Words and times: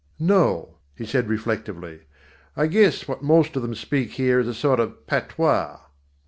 "No," 0.19 0.77
he 0.95 1.05
said 1.05 1.29
reflectively, 1.29 1.99
"I 2.57 2.65
guess 2.65 3.07
what 3.07 3.21
most 3.21 3.55
of 3.55 3.61
them 3.61 3.75
speak 3.75 4.13
here 4.13 4.39
is 4.39 4.47
a 4.47 4.53
sort 4.55 4.79
of 4.79 5.05
patois." 5.05 5.77